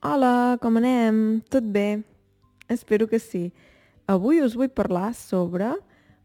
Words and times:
Hola, 0.00 0.60
com 0.62 0.76
anem? 0.78 1.40
Tot 1.50 1.64
bé? 1.74 2.04
Espero 2.70 3.08
que 3.10 3.18
sí. 3.18 3.48
Avui 4.06 4.38
us 4.38 4.52
vull 4.54 4.68
parlar 4.70 5.08
sobre 5.18 5.72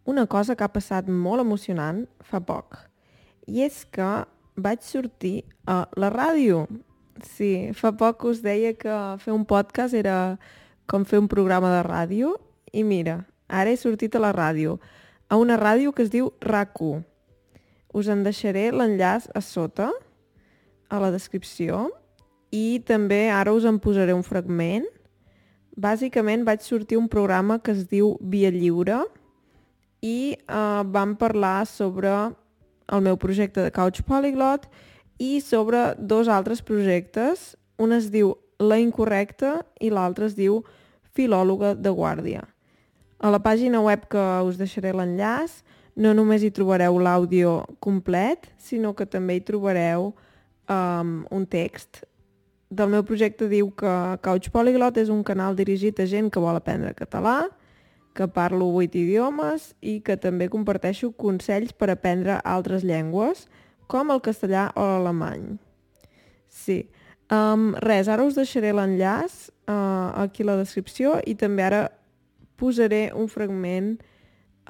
una 0.06 0.28
cosa 0.30 0.54
que 0.54 0.62
ha 0.62 0.70
passat 0.70 1.10
molt 1.10 1.42
emocionant 1.42 2.04
fa 2.22 2.38
poc. 2.38 2.78
I 3.50 3.64
és 3.66 3.80
que 3.90 4.10
vaig 4.62 4.86
sortir 4.86 5.42
a 5.66 5.88
la 5.98 6.12
ràdio. 6.14 6.68
Sí, 7.26 7.72
fa 7.74 7.90
poc 7.98 8.28
us 8.30 8.44
deia 8.46 8.76
que 8.78 9.00
fer 9.26 9.34
un 9.34 9.42
podcast 9.42 9.98
era 9.98 10.38
com 10.86 11.02
fer 11.02 11.24
un 11.24 11.32
programa 11.34 11.74
de 11.74 11.82
ràdio 11.90 12.36
i 12.78 12.86
mira, 12.86 13.24
ara 13.50 13.74
he 13.74 13.82
sortit 13.82 14.14
a 14.14 14.22
la 14.22 14.36
ràdio, 14.38 14.78
a 15.34 15.42
una 15.42 15.58
ràdio 15.58 15.98
que 15.98 16.06
es 16.06 16.14
diu 16.14 16.30
RAC1. 16.46 17.02
Us 17.90 18.06
en 18.06 18.22
deixaré 18.22 18.70
l'enllaç 18.70 19.32
a 19.34 19.42
sota, 19.42 19.90
a 20.94 21.02
la 21.02 21.10
descripció, 21.10 21.88
i 22.54 22.84
també 22.86 23.32
ara 23.34 23.54
us 23.56 23.66
en 23.66 23.80
posaré 23.82 24.14
un 24.14 24.24
fragment. 24.26 24.86
Bàsicament 25.74 26.46
vaig 26.46 26.62
sortir 26.62 27.00
un 27.00 27.10
programa 27.10 27.58
que 27.58 27.74
es 27.74 27.88
diu 27.90 28.14
Via 28.22 28.52
Lliure 28.54 29.02
i 30.06 30.36
eh, 30.38 30.82
vam 30.94 31.16
parlar 31.18 31.66
sobre 31.66 32.14
el 32.94 33.02
meu 33.02 33.18
projecte 33.18 33.64
de 33.64 33.74
Couch 33.74 34.04
Polyglot 34.06 34.68
i 35.18 35.40
sobre 35.42 35.96
dos 35.98 36.30
altres 36.30 36.62
projectes. 36.62 37.56
Un 37.82 37.98
es 37.98 38.12
diu 38.14 38.36
La 38.62 38.78
Incorrecta 38.78 39.64
i 39.82 39.90
l'altre 39.90 40.30
es 40.30 40.38
diu 40.38 40.62
Filòloga 41.18 41.74
de 41.74 41.90
Guàrdia. 41.90 42.46
A 43.18 43.32
la 43.34 43.42
pàgina 43.42 43.82
web 43.82 44.06
que 44.12 44.22
us 44.46 44.60
deixaré 44.62 44.94
l'enllaç 44.94 45.64
no 45.96 46.14
només 46.14 46.44
hi 46.44 46.52
trobareu 46.54 46.98
l'àudio 47.02 47.64
complet, 47.82 48.50
sinó 48.58 48.94
que 48.98 49.06
també 49.06 49.38
hi 49.38 49.46
trobareu 49.46 50.12
um, 50.70 51.22
un 51.32 51.46
text 51.50 52.04
del 52.76 52.90
meu 52.92 53.04
projecte 53.08 53.48
diu 53.52 53.70
que 53.78 53.92
Couch 54.26 54.50
Polyglot 54.54 54.98
és 55.02 55.12
un 55.14 55.24
canal 55.26 55.56
dirigit 55.56 56.00
a 56.00 56.08
gent 56.10 56.30
que 56.34 56.42
vol 56.42 56.58
aprendre 56.58 56.94
català, 56.98 57.48
que 58.14 58.28
parlo 58.30 58.68
8 58.78 59.00
idiomes 59.00 59.72
i 59.82 60.00
que 60.06 60.18
també 60.22 60.50
comparteixo 60.54 61.12
consells 61.18 61.74
per 61.74 61.90
aprendre 61.94 62.38
altres 62.46 62.86
llengües, 62.86 63.48
com 63.90 64.14
el 64.14 64.22
castellà 64.26 64.70
o 64.78 64.86
l'alemany. 64.86 65.56
Sí. 66.50 66.84
Um, 67.34 67.72
res, 67.82 68.10
ara 68.12 68.26
us 68.28 68.38
deixaré 68.38 68.74
l'enllaç 68.76 69.48
uh, 69.66 70.14
aquí 70.22 70.44
a 70.44 70.52
la 70.52 70.58
descripció 70.60 71.18
i 71.26 71.34
també 71.40 71.66
ara 71.66 71.84
posaré 72.60 73.08
un 73.18 73.30
fragment 73.32 73.96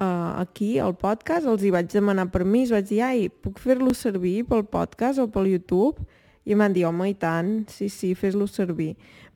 uh, 0.00 0.40
aquí 0.40 0.78
al 0.80 0.96
podcast. 0.96 1.46
Els 1.46 1.64
hi 1.64 1.72
vaig 1.74 1.90
demanar 1.92 2.30
permís, 2.32 2.72
vaig 2.72 2.88
dir, 2.88 3.02
ai, 3.04 3.28
puc 3.28 3.60
fer-lo 3.60 3.92
servir 3.94 4.42
pel 4.48 4.64
podcast 4.64 5.20
o 5.20 5.28
pel 5.28 5.52
YouTube? 5.52 6.06
I 6.44 6.54
em 6.54 6.60
van 6.60 6.74
dir, 6.74 6.84
home, 6.88 7.08
i 7.08 7.14
tant, 7.16 7.64
sí, 7.72 7.88
sí, 7.88 8.12
fes-lo 8.18 8.46
servir. 8.50 8.94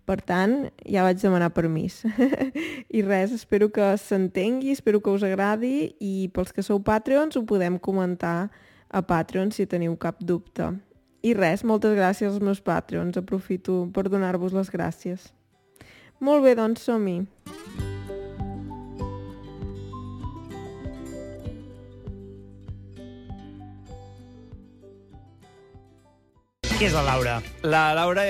Per 0.09 0.17
tant, 0.25 0.70
ja 0.89 1.05
vaig 1.05 1.20
demanar 1.20 1.50
permís. 1.56 2.00
I 2.97 3.03
res, 3.05 3.34
espero 3.37 3.69
que 3.73 3.91
s'entengui, 4.00 4.73
espero 4.73 5.03
que 5.05 5.12
us 5.12 5.25
agradi 5.27 5.92
i 6.00 6.31
pels 6.33 6.55
que 6.56 6.65
sou 6.65 6.81
Patreons 6.84 7.37
ho 7.37 7.45
podem 7.48 7.77
comentar 7.77 8.48
a 8.89 9.05
Patreon 9.05 9.53
si 9.53 9.69
teniu 9.69 9.98
cap 10.00 10.23
dubte. 10.25 10.73
I 11.20 11.34
res, 11.37 11.65
moltes 11.67 11.97
gràcies 11.98 12.33
als 12.33 12.41
meus 12.41 12.65
Patreons, 12.65 13.20
aprofito 13.20 13.83
per 13.93 14.09
donar-vos 14.09 14.56
les 14.56 14.72
gràcies. 14.72 15.28
Molt 16.25 16.47
bé, 16.47 16.56
doncs 16.59 16.89
som-hi. 16.89 17.20
Qui 26.79 26.87
és 26.87 26.93
la 26.95 27.01
Laura? 27.03 27.33
La 27.67 27.89
Laura 27.91 28.23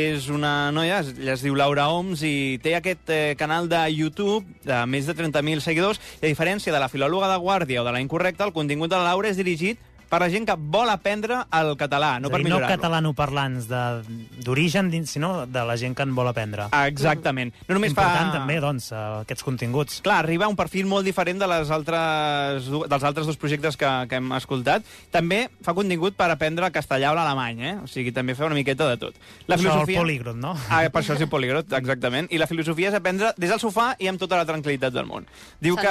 és 0.00 0.28
una 0.32 0.70
noia, 0.72 1.02
es, 1.02 1.10
es 1.34 1.42
diu 1.44 1.52
Laura 1.52 1.90
Oms, 1.92 2.22
i 2.24 2.56
té 2.64 2.72
aquest 2.78 3.10
eh, 3.12 3.34
canal 3.36 3.68
de 3.68 3.82
YouTube 3.92 4.40
de 4.64 4.78
més 4.88 5.04
de 5.04 5.12
30.000 5.12 5.60
seguidors. 5.60 6.00
I 6.22 6.24
a 6.24 6.30
diferència 6.30 6.72
de 6.72 6.80
la 6.80 6.88
filòloga 6.88 7.28
de 7.28 7.36
Guàrdia 7.44 7.82
o 7.82 7.84
de 7.84 7.92
la 7.92 8.00
Incorrecta, 8.00 8.48
el 8.48 8.54
contingut 8.56 8.88
de 8.88 8.96
la 8.96 9.10
Laura 9.10 9.28
és 9.28 9.36
dirigit 9.36 9.76
per 10.14 10.20
la 10.22 10.28
gent 10.30 10.46
que 10.46 10.54
vol 10.56 10.90
aprendre 10.92 11.40
el 11.58 11.72
català, 11.80 12.14
no 12.22 12.30
per 12.30 12.38
dir, 12.38 12.46
no 12.46 12.54
millorar-lo. 12.60 12.76
catalanoparlants 12.76 13.66
de- 13.66 14.20
d'origen, 14.46 14.90
dins- 14.92 15.10
sinó 15.10 15.44
de 15.46 15.64
la 15.66 15.74
gent 15.76 15.96
que 15.98 16.02
en 16.06 16.14
vol 16.14 16.28
aprendre. 16.30 16.68
Exactament. 16.86 17.52
No 17.66 17.74
només 17.74 17.90
Important 17.90 18.30
fa... 18.30 18.38
també, 18.38 18.60
doncs, 18.62 18.92
eh, 18.92 19.00
aquests 19.24 19.42
continguts. 19.42 20.00
Clar, 20.06 20.20
arriba 20.22 20.46
a 20.46 20.52
un 20.52 20.56
perfil 20.56 20.86
molt 20.86 21.04
diferent 21.04 21.40
de 21.42 21.48
les 21.50 21.70
altres, 21.74 22.68
dels 22.70 23.02
altres 23.10 23.26
dos 23.26 23.36
projectes 23.40 23.76
que, 23.80 23.90
que 24.08 24.20
hem 24.20 24.30
escoltat. 24.38 24.86
També 25.10 25.48
fa 25.64 25.74
contingut 25.74 26.14
per 26.16 26.28
aprendre 26.30 26.70
castellà 26.74 27.10
o 27.10 27.16
l'alemany, 27.18 27.60
eh? 27.64 27.74
O 27.82 27.90
sigui, 27.90 28.12
també 28.14 28.36
fa 28.38 28.46
una 28.46 28.54
miqueta 28.58 28.86
de 28.92 28.96
tot. 29.00 29.18
La 29.50 29.56
Això, 29.58 29.74
el 29.82 29.90
políglot, 29.96 30.36
no? 30.38 30.54
Ah, 30.68 30.84
per 30.94 31.02
això 31.02 31.16
és 31.18 31.24
el 31.26 31.30
políglot, 31.32 31.72
exactament. 31.74 32.30
I 32.30 32.38
la 32.38 32.46
filosofia 32.50 32.92
és 32.92 32.98
aprendre 33.00 33.32
des 33.36 33.50
del 33.50 33.58
sofà 33.62 33.94
i 33.98 34.06
amb 34.10 34.20
tota 34.22 34.38
la 34.38 34.46
tranquil·litat 34.46 34.94
del 34.94 35.06
món. 35.10 35.26
Diu 35.60 35.74
que... 35.80 35.90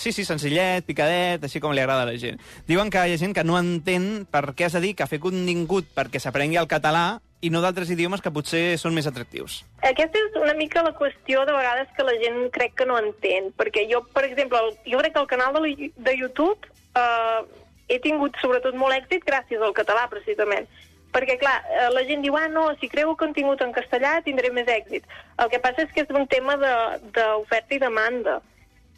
Sí, 0.00 0.12
sí, 0.14 0.24
senzillet, 0.24 0.86
picadet, 0.88 1.44
així 1.44 1.60
com 1.60 1.74
li 1.76 1.82
agrada 1.84 2.06
a 2.06 2.10
la 2.12 2.16
gent. 2.16 2.38
Diuen 2.68 2.88
que 2.90 3.02
hi 3.08 3.12
ha 3.16 3.20
gent 3.20 3.34
que 3.36 3.44
no 3.44 3.57
entén 3.58 4.26
per 4.30 4.54
què 4.54 4.66
has 4.66 4.76
de 4.76 4.80
dir 4.84 4.94
que 4.96 5.06
fer 5.06 5.20
contingut 5.20 5.86
perquè 5.94 6.20
s'aprengui 6.22 6.56
el 6.60 6.68
català 6.70 7.20
i 7.40 7.50
no 7.54 7.60
d'altres 7.62 7.90
idiomes 7.94 8.20
que 8.24 8.32
potser 8.34 8.78
són 8.80 8.94
més 8.96 9.06
atractius. 9.06 9.60
Aquesta 9.86 10.18
és 10.18 10.40
una 10.40 10.54
mica 10.58 10.82
la 10.82 10.94
qüestió 10.98 11.44
de 11.46 11.54
vegades 11.54 11.88
que 11.96 12.02
la 12.06 12.16
gent 12.18 12.48
crec 12.50 12.74
que 12.74 12.86
no 12.86 12.96
entén, 12.98 13.52
perquè 13.54 13.84
jo, 13.90 14.02
per 14.14 14.24
exemple, 14.26 14.58
jo 14.86 14.98
crec 14.98 15.14
que 15.14 15.20
el 15.22 15.30
canal 15.30 15.54
de, 15.54 15.92
de 15.94 16.16
YouTube 16.18 16.58
eh, 16.98 17.40
he 17.88 18.00
tingut 18.02 18.34
sobretot 18.42 18.74
molt 18.74 18.96
èxit 18.96 19.22
gràcies 19.24 19.62
al 19.62 19.72
català, 19.76 20.08
precisament. 20.10 20.66
Perquè, 21.14 21.38
clar, 21.40 21.62
eh, 21.72 21.86
la 21.94 22.02
gent 22.04 22.20
diu, 22.26 22.34
ah, 22.36 22.48
no, 22.52 22.66
si 22.82 22.90
creu 22.90 23.14
contingut 23.16 23.62
en 23.64 23.70
castellà 23.72 24.18
tindré 24.26 24.50
més 24.52 24.66
èxit. 24.68 25.06
El 25.38 25.48
que 25.48 25.62
passa 25.62 25.86
és 25.86 25.94
que 25.94 26.02
és 26.02 26.10
un 26.10 26.26
tema 26.26 26.58
de- 26.60 26.98
d'oferta 27.14 27.74
i 27.74 27.78
demanda, 27.78 28.40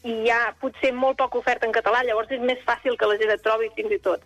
i 0.03 0.17
hi 0.25 0.31
ha 0.33 0.55
potser 0.59 0.95
molt 0.97 1.19
poca 1.21 1.39
oferta 1.39 1.67
en 1.69 1.73
català, 1.77 2.01
llavors 2.03 2.33
és 2.33 2.41
més 2.41 2.59
fàcil 2.65 2.97
que 2.97 3.07
la 3.07 3.19
gent 3.21 3.31
et 3.37 3.43
trobi 3.45 3.69
fins 3.77 3.93
i 3.93 3.99
tot. 4.01 4.25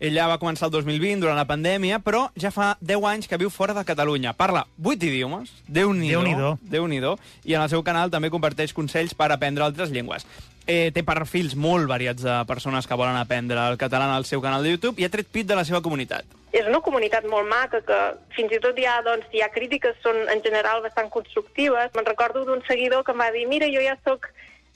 Ella 0.00 0.24
va 0.30 0.38
començar 0.40 0.70
el 0.70 0.72
2020 0.72 1.20
durant 1.20 1.36
la 1.36 1.44
pandèmia, 1.44 1.98
però 2.00 2.22
ja 2.40 2.48
fa 2.48 2.70
10 2.80 3.04
anys 3.04 3.28
que 3.28 3.36
viu 3.36 3.50
fora 3.52 3.74
de 3.76 3.84
Catalunya. 3.84 4.32
Parla 4.32 4.62
8 4.80 5.04
idiomes, 5.04 5.52
Déu-n'hi-do, 5.68 6.56
Déu-n'hi-do. 6.72 7.12
Déu 7.20 7.44
i 7.44 7.54
en 7.58 7.60
el 7.60 7.68
seu 7.68 7.84
canal 7.84 8.08
també 8.08 8.30
comparteix 8.32 8.72
consells 8.72 9.12
per 9.12 9.28
aprendre 9.28 9.66
altres 9.66 9.92
llengües. 9.92 10.24
Eh, 10.64 10.88
té 10.96 11.04
perfils 11.04 11.52
molt 11.52 11.84
variats 11.90 12.24
de 12.24 12.38
persones 12.48 12.88
que 12.88 12.96
volen 12.96 13.18
aprendre 13.20 13.60
el 13.68 13.76
català 13.76 14.08
en 14.08 14.16
el 14.16 14.24
seu 14.24 14.40
canal 14.40 14.64
de 14.64 14.72
YouTube 14.72 15.02
i 15.02 15.04
ha 15.04 15.12
tret 15.12 15.28
pit 15.28 15.46
de 15.46 15.58
la 15.58 15.66
seva 15.68 15.82
comunitat. 15.84 16.24
és 16.50 16.66
una 16.66 16.80
comunitat 16.82 17.26
molt 17.30 17.46
maca 17.46 17.78
que 17.86 17.98
fins 18.34 18.50
i 18.50 18.58
tot 18.58 18.78
hi 18.78 18.84
ha, 18.84 18.96
doncs, 19.06 19.28
hi 19.30 19.42
ha 19.44 19.52
crítiques 19.54 19.94
són 20.02 20.16
en 20.32 20.40
general 20.42 20.82
bastant 20.82 21.08
constructives. 21.08 21.92
Me'n 21.94 22.08
recordo 22.08 22.44
d'un 22.44 22.64
seguidor 22.66 23.04
que 23.04 23.12
em 23.12 23.20
va 23.20 23.30
dir 23.30 23.46
mira, 23.46 23.68
jo 23.70 23.84
ja 23.84 23.94
sóc 24.02 24.26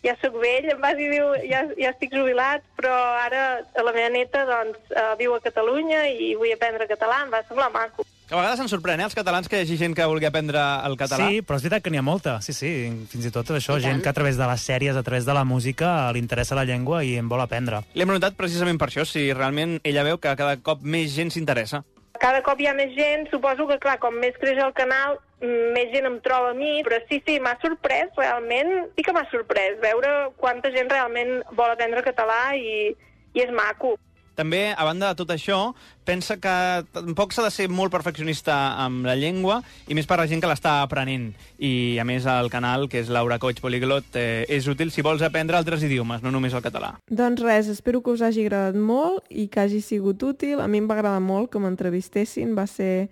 ja 0.04 0.14
sóc 0.20 0.36
vell, 0.40 0.68
em 0.74 0.80
va 0.82 0.92
dir, 0.98 1.08
diu, 1.12 1.30
ja, 1.48 1.64
ja 1.80 1.92
estic 1.94 2.12
jubilat, 2.14 2.64
però 2.78 2.94
ara 3.24 3.44
la 3.80 3.94
meva 3.94 4.10
neta 4.12 4.44
doncs, 4.48 4.80
uh, 4.92 5.14
viu 5.20 5.34
a 5.34 5.42
Catalunya 5.44 6.04
i 6.12 6.34
vull 6.38 6.52
aprendre 6.52 6.90
català, 6.90 7.22
em 7.24 7.32
va 7.32 7.44
semblar 7.48 7.72
maco. 7.72 8.04
Que 8.24 8.32
a 8.32 8.38
vegades 8.38 8.60
ens 8.62 8.72
sorprèn, 8.72 9.02
eh, 9.02 9.04
els 9.04 9.16
catalans, 9.16 9.48
que 9.52 9.58
hi 9.58 9.66
hagi 9.66 9.76
gent 9.76 9.94
que 9.96 10.04
vulgui 10.08 10.24
aprendre 10.24 10.60
el 10.88 10.96
català. 10.96 11.26
Sí, 11.28 11.42
però 11.44 11.58
és 11.60 11.64
veritat 11.66 11.84
que 11.84 11.90
n'hi 11.92 12.00
ha 12.00 12.04
molta. 12.04 12.38
Sí, 12.40 12.54
sí, 12.56 12.70
fins 13.10 13.28
i 13.28 13.32
tot 13.32 13.52
això, 13.52 13.76
gent 13.84 14.00
que 14.00 14.08
a 14.08 14.16
través 14.16 14.40
de 14.40 14.48
les 14.48 14.64
sèries, 14.64 14.96
a 14.96 15.02
través 15.04 15.28
de 15.28 15.34
la 15.36 15.44
música, 15.44 15.90
li 16.12 16.24
interessa 16.24 16.56
la 16.56 16.64
llengua 16.64 17.02
i 17.04 17.18
en 17.20 17.28
vol 17.28 17.44
aprendre. 17.44 17.82
L'hem 17.92 18.08
preguntat 18.08 18.38
precisament 18.40 18.80
per 18.80 18.88
això, 18.88 19.04
si 19.04 19.26
realment 19.32 19.76
ella 19.84 20.06
veu 20.08 20.16
que 20.16 20.32
cada 20.40 20.56
cop 20.56 20.80
més 20.80 21.12
gent 21.12 21.34
s'interessa. 21.34 21.84
Cada 22.24 22.40
cop 22.40 22.56
hi 22.56 22.64
ha 22.70 22.72
més 22.72 22.94
gent, 22.96 23.26
suposo 23.28 23.66
que, 23.68 23.76
clar, 23.82 23.98
com 24.00 24.14
més 24.16 24.36
creix 24.40 24.56
el 24.64 24.70
canal, 24.72 25.18
més 25.44 25.90
gent 25.92 26.06
em 26.08 26.14
troba 26.24 26.54
a 26.54 26.56
mi, 26.56 26.78
però 26.86 26.96
sí, 27.10 27.18
sí, 27.26 27.34
m'ha 27.44 27.52
sorprès, 27.60 28.14
realment, 28.16 28.70
sí 28.96 29.04
que 29.04 29.12
m'ha 29.12 29.26
sorprès 29.28 29.76
veure 29.82 30.12
quanta 30.40 30.70
gent 30.72 30.88
realment 30.88 31.42
vol 31.58 31.74
aprendre 31.74 32.00
català 32.06 32.54
i, 32.56 32.94
i 33.36 33.44
és 33.44 33.52
maco. 33.52 33.92
També, 34.34 34.72
a 34.74 34.84
banda 34.86 35.12
de 35.12 35.18
tot 35.18 35.30
això, 35.30 35.58
pensa 36.04 36.36
que 36.42 36.54
tampoc 36.94 37.32
s'ha 37.32 37.44
de 37.46 37.52
ser 37.54 37.68
molt 37.70 37.92
perfeccionista 37.94 38.74
amb 38.82 39.06
la 39.06 39.14
llengua 39.18 39.60
i 39.88 39.94
més 39.94 40.08
per 40.10 40.18
la 40.18 40.26
gent 40.30 40.42
que 40.42 40.50
l'està 40.50 40.80
aprenent. 40.82 41.30
I, 41.58 41.98
a 42.02 42.04
més, 42.08 42.26
el 42.26 42.50
canal, 42.50 42.88
que 42.90 43.00
és 43.02 43.12
Laura 43.14 43.38
Coach 43.42 43.62
Poliglot, 43.64 44.18
eh, 44.18 44.44
és 44.48 44.66
útil 44.70 44.90
si 44.90 45.04
vols 45.06 45.22
aprendre 45.22 45.58
altres 45.58 45.86
idiomes, 45.86 46.22
no 46.24 46.34
només 46.34 46.54
el 46.54 46.64
català. 46.64 46.94
Doncs 47.10 47.44
res, 47.44 47.70
espero 47.70 48.02
que 48.02 48.14
us 48.14 48.24
hagi 48.26 48.46
agradat 48.46 48.78
molt 48.78 49.22
i 49.30 49.46
que 49.48 49.62
hagi 49.62 49.80
sigut 49.84 50.22
útil. 50.26 50.60
A 50.60 50.68
mi 50.68 50.82
em 50.82 50.90
va 50.90 50.98
agradar 50.98 51.22
molt 51.22 51.52
que 51.52 51.62
m'entrevistessin, 51.62 52.56
va 52.58 52.66
ser, 52.66 53.08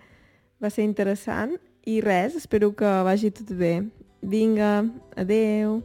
va 0.61 0.73
ser 0.73 0.83
interessant. 0.83 1.55
I 1.87 1.99
res, 2.03 2.35
espero 2.39 2.71
que 2.75 2.91
vagi 3.07 3.31
tot 3.31 3.55
bé. 3.59 3.79
Vinga, 4.23 4.85
adeu. 5.19 5.81